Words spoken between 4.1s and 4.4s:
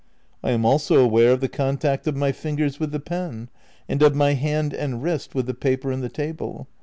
my